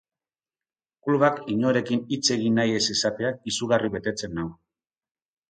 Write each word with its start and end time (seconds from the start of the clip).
Klubak 1.07 1.37
inorekin 1.55 2.01
hitz 2.15 2.23
egin 2.37 2.57
nahi 2.61 2.75
ez 2.79 2.83
izateak 2.95 3.39
izugarri 3.53 3.93
betetzen 3.99 4.35
nau. 4.41 4.49